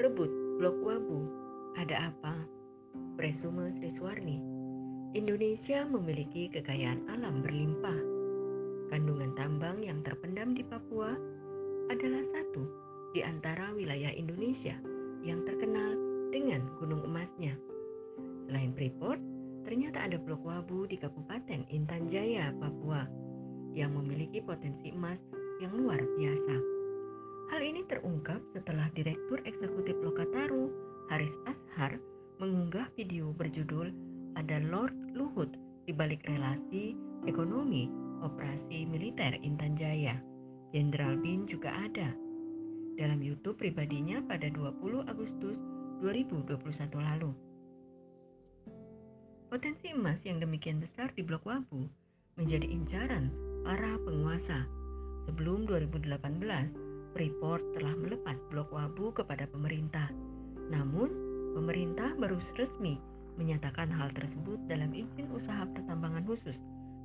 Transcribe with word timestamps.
Rebut 0.00 0.32
blok 0.56 0.76
wabu. 0.80 1.28
Ada 1.76 2.08
apa? 2.08 2.32
Presume 3.20 3.76
Sri 3.76 3.92
Indonesia 5.12 5.84
memiliki 5.84 6.48
kekayaan 6.48 7.04
alam 7.12 7.44
berlimpah. 7.44 8.00
Kandungan 8.88 9.36
tambang 9.36 9.84
yang 9.84 10.00
terpendam 10.00 10.56
di 10.56 10.64
Papua 10.64 11.12
adalah 11.92 12.24
satu 12.32 12.64
di 13.12 13.20
antara 13.20 13.76
wilayah 13.76 14.08
Indonesia 14.16 14.72
yang 15.20 15.44
terkenal 15.44 15.92
dengan 16.32 16.64
gunung 16.80 17.04
emasnya. 17.04 17.52
Selain 18.48 18.72
Freeport, 18.72 19.20
ternyata 19.68 20.08
ada 20.08 20.16
blok 20.16 20.40
wabu 20.40 20.88
di 20.88 20.96
Kabupaten 20.96 21.68
Intan 21.68 22.08
Jaya, 22.08 22.48
Papua 22.56 23.04
yang 23.76 23.92
memiliki 23.92 24.40
potensi 24.40 24.88
emas 24.88 25.20
yang 25.60 25.76
luar 25.76 26.00
biasa. 26.00 26.81
Hal 27.52 27.60
ini 27.60 27.84
terungkap 27.84 28.40
setelah 28.56 28.88
Direktur 28.96 29.36
Eksekutif 29.44 29.92
Lokataru, 30.00 30.72
Haris 31.12 31.36
Ashar, 31.44 32.00
mengunggah 32.40 32.88
video 32.96 33.28
berjudul 33.36 33.92
Ada 34.40 34.64
Lord 34.72 34.96
Luhut 35.12 35.52
di 35.84 35.92
balik 35.92 36.24
relasi 36.24 36.96
ekonomi 37.28 37.92
operasi 38.24 38.88
militer 38.88 39.36
Intan 39.44 39.76
Jaya. 39.76 40.16
Jenderal 40.72 41.20
Bin 41.20 41.44
juga 41.44 41.76
ada. 41.76 42.16
Dalam 42.96 43.20
YouTube 43.20 43.60
pribadinya 43.60 44.24
pada 44.24 44.48
20 44.48 45.04
Agustus 45.12 45.60
2021 46.00 46.56
lalu. 47.04 47.36
Potensi 49.52 49.92
emas 49.92 50.24
yang 50.24 50.40
demikian 50.40 50.80
besar 50.80 51.12
di 51.12 51.20
Blok 51.20 51.44
Wabu 51.44 51.84
menjadi 52.40 52.64
incaran 52.64 53.28
para 53.60 54.00
penguasa. 54.08 54.64
Sebelum 55.28 55.68
2018, 55.68 56.81
Freeport 57.12 57.60
telah 57.76 57.92
melepas 57.92 58.40
Blok 58.48 58.72
Wabu 58.72 59.12
kepada 59.12 59.44
pemerintah. 59.44 60.08
Namun, 60.72 61.12
pemerintah 61.52 62.16
baru 62.16 62.40
resmi 62.56 62.96
menyatakan 63.36 63.92
hal 63.92 64.08
tersebut 64.16 64.56
dalam 64.68 64.92
izin 64.96 65.28
usaha 65.32 65.64
pertambangan 65.76 66.24
khusus 66.24 66.56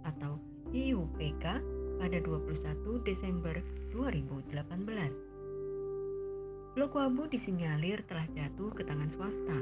atau 0.08 0.40
IUPK 0.72 1.46
pada 2.00 2.18
21 2.24 3.04
Desember 3.04 3.60
2018. 3.92 6.80
Blok 6.80 6.96
Wabu 6.96 7.28
disinyalir 7.28 8.00
telah 8.08 8.28
jatuh 8.32 8.72
ke 8.72 8.88
tangan 8.88 9.12
swasta. 9.12 9.60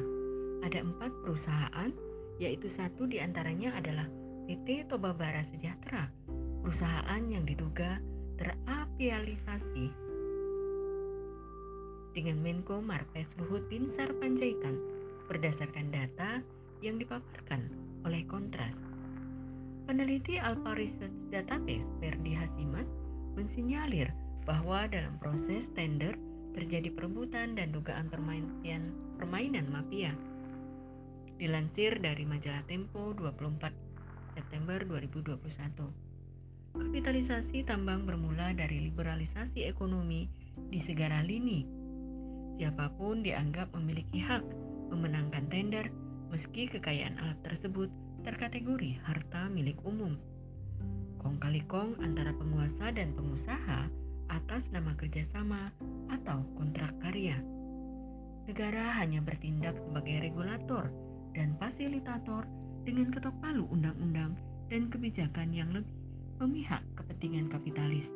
Ada 0.61 0.85
empat 0.85 1.09
perusahaan 1.25 1.89
yaitu 2.37 2.67
satu 2.67 3.07
di 3.07 3.23
antaranya 3.23 3.71
adalah 3.79 4.05
PT 4.45 4.91
Tobabara 4.91 5.41
Sejahtera, 5.49 6.11
perusahaan 6.61 7.23
yang 7.31 7.47
diduga 7.47 7.97
terapialisasi 8.35 10.04
dengan 12.15 12.39
Menko 12.39 12.79
Marves 12.79 13.27
Luhut 13.35 13.67
Binsar 13.67 14.09
Panjaitan 14.23 14.79
berdasarkan 15.27 15.91
data 15.91 16.39
yang 16.79 16.95
dipaparkan 16.95 17.67
oleh 18.07 18.23
Kontras. 18.25 18.79
Peneliti 19.85 20.39
Alpha 20.39 20.73
Research 20.73 21.13
Database 21.29 21.85
Ferdi 21.99 22.33
Hasimat 22.33 22.87
mensinyalir 23.35 24.09
bahwa 24.47 24.87
dalam 24.87 25.19
proses 25.19 25.67
tender 25.75 26.15
terjadi 26.55 26.89
perebutan 26.95 27.59
dan 27.59 27.75
dugaan 27.75 28.07
permainan, 28.07 28.95
permainan 29.19 29.67
mafia 29.67 30.15
Dilansir 31.35 31.99
dari 31.99 32.23
majalah 32.23 32.63
Tempo 32.63 33.11
24 33.11 33.75
September 34.39 34.79
2021. 34.87 35.35
Kapitalisasi 36.79 37.67
tambang 37.67 38.07
bermula 38.07 38.55
dari 38.55 38.87
liberalisasi 38.87 39.67
ekonomi 39.67 40.31
di 40.71 40.79
segala 40.79 41.19
lini. 41.27 41.74
Siapa 42.55 42.87
pun 42.95 43.19
dianggap 43.19 43.75
memiliki 43.75 44.23
hak 44.23 44.43
memenangkan 44.87 45.43
tender 45.51 45.91
meski 46.31 46.71
kekayaan 46.71 47.19
alat 47.19 47.39
tersebut 47.43 47.91
terkategori 48.23 48.95
harta 49.03 49.51
milik 49.51 49.75
umum. 49.83 50.15
Kong 51.19 51.35
kali 51.41 51.59
kong 51.67 51.99
antara 51.99 52.31
penguasa 52.31 52.95
dan 52.95 53.11
pengusaha 53.11 53.91
atas 54.31 54.63
nama 54.71 54.95
kerjasama 54.95 55.69
atau 56.07 56.47
kontrak 56.55 56.95
karya. 57.03 57.37
Negara 58.45 58.93
hanya 59.03 59.19
bertindak 59.19 59.75
sebagai 59.81 60.21
regulator 60.21 60.87
dan 61.35 61.57
fasilitator 61.59 62.47
dengan 62.85 63.11
ketok 63.11 63.35
palu 63.41 63.65
undang-undang 63.73 64.37
dan 64.69 64.87
kebijakan 64.87 65.51
yang 65.51 65.69
lebih 65.73 65.91
memihak 66.39 66.83
kepentingan 66.99 67.47
kapitalis. 67.51 68.07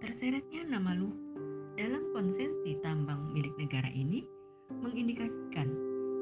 Terseretnya 0.00 0.64
nama 0.64 0.96
lu 0.96 1.12
dalam 1.80 2.12
konsensi 2.12 2.76
tambang 2.84 3.32
milik 3.32 3.56
negara 3.56 3.88
ini 3.96 4.20
mengindikasikan 4.84 5.64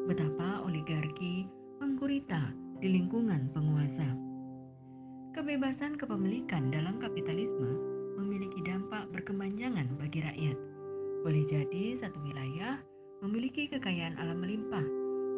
betapa 0.07 0.63
oligarki 0.63 1.51
menggurita 1.83 2.55
di 2.79 2.87
lingkungan 2.95 3.51
penguasa. 3.51 4.07
Kebebasan 5.35 5.99
kepemilikan 5.99 6.71
dalam 6.71 7.03
kapitalisme 7.03 7.75
memiliki 8.23 8.63
dampak 8.63 9.11
berkepanjangan 9.11 9.99
bagi 9.99 10.23
rakyat. 10.23 10.55
Boleh 11.27 11.43
jadi 11.51 11.99
satu 11.99 12.23
wilayah 12.23 12.79
memiliki 13.27 13.67
kekayaan 13.67 14.15
alam 14.15 14.39
melimpah, 14.39 14.87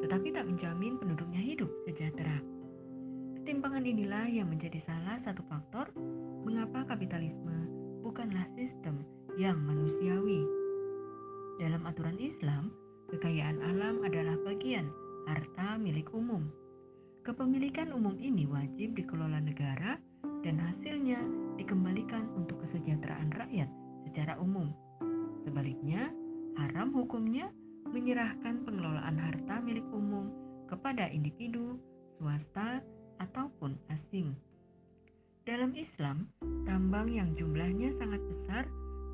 tetapi 0.04 0.36
tak 0.36 0.44
menjamin 0.44 1.00
penduduknya 1.00 1.40
hidup 1.40 1.72
sejahtera. 1.88 2.44
Ketimpangan 3.40 3.88
inilah 3.88 4.28
yang 4.28 4.52
menjadi 4.52 4.84
salah 4.84 5.16
satu 5.16 5.40
faktor 5.48 5.88
mengapa 6.44 6.84
kapitalisme 6.92 7.72
bukanlah 8.04 8.44
sistem 8.52 9.00
yang 9.38 9.60
manusiawi. 9.62 10.42
Dalam 11.60 11.84
aturan 11.86 12.16
Islam, 12.16 12.72
kekayaan 13.12 13.60
alam 13.60 14.02
adalah 14.02 14.34
bagian 14.42 14.88
harta 15.28 15.76
milik 15.76 16.08
umum. 16.16 16.48
Kepemilikan 17.22 17.92
umum 17.92 18.16
ini 18.16 18.48
wajib 18.48 18.96
dikelola 18.96 19.44
negara 19.44 20.00
dan 20.40 20.56
hasilnya 20.56 21.20
dikembalikan 21.60 22.32
untuk 22.32 22.64
kesejahteraan 22.64 23.30
rakyat 23.36 23.68
secara 24.08 24.40
umum. 24.40 24.72
Sebaliknya, 25.44 26.08
haram 26.56 26.90
hukumnya 26.96 27.52
menyerahkan 27.92 28.64
pengelolaan 28.64 29.20
harta 29.20 29.60
milik 29.60 29.84
umum 29.92 30.32
kepada 30.66 31.12
individu, 31.12 31.76
swasta, 32.16 32.80
ataupun 33.20 33.76
asing. 33.92 34.32
Dalam 35.44 35.76
Islam, 35.76 36.30
tambang 36.64 37.12
yang 37.12 37.36
jumlahnya 37.36 37.92
sangat 37.92 38.22
besar 38.24 38.64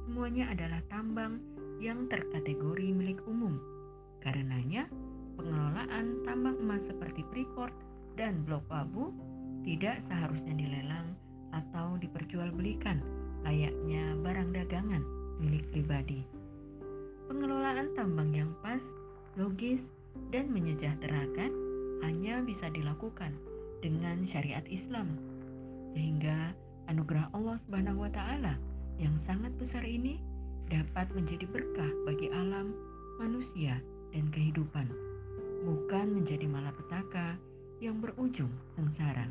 semuanya 0.07 0.55
adalah 0.55 0.79
tambang 0.87 1.43
yang 1.83 2.07
terkategori 2.07 2.95
milik 2.95 3.19
umum. 3.27 3.59
Karenanya, 4.23 4.87
pengelolaan 5.35 6.23
tambang 6.23 6.57
emas 6.63 6.87
seperti 6.87 7.27
Freeport 7.35 7.75
dan 8.15 8.47
Blok 8.47 8.63
Wabu 8.71 9.11
tidak 9.67 9.99
seharusnya 10.07 10.55
dilelang 10.55 11.11
atau 11.51 11.99
diperjualbelikan 11.99 13.03
layaknya 13.43 14.15
barang 14.23 14.55
dagangan 14.55 15.03
milik 15.43 15.67
pribadi. 15.75 16.23
Pengelolaan 17.27 17.91
tambang 17.99 18.31
yang 18.31 18.55
pas, 18.63 18.81
logis, 19.35 19.91
dan 20.31 20.49
menyejahterakan 20.55 21.51
hanya 22.07 22.41
bisa 22.47 22.71
dilakukan 22.71 23.35
dengan 23.83 24.23
syariat 24.31 24.63
Islam. 24.71 25.19
Sehingga 25.99 26.55
anugerah 26.87 27.27
Allah 27.35 27.59
Subhanahu 27.67 28.07
wa 28.07 28.11
taala 28.15 28.55
yang 28.97 29.15
sangat 29.21 29.53
besar 29.61 29.85
ini 29.85 30.21
dapat 30.67 31.07
menjadi 31.15 31.47
berkah 31.47 31.91
bagi 32.09 32.33
alam, 32.33 32.75
manusia, 33.21 33.79
dan 34.11 34.27
kehidupan, 34.33 34.89
bukan 35.63 36.07
menjadi 36.23 36.49
malapetaka 36.49 37.37
yang 37.79 38.01
berujung 38.01 38.51
sengsara. 38.75 39.29